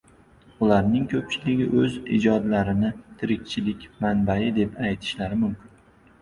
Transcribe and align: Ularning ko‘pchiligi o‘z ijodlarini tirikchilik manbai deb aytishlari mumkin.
Ularning 0.67 1.01
ko‘pchiligi 1.11 1.67
o‘z 1.81 1.97
ijodlarini 2.19 2.89
tirikchilik 3.21 3.87
manbai 4.07 4.49
deb 4.57 4.81
aytishlari 4.87 5.41
mumkin. 5.45 5.79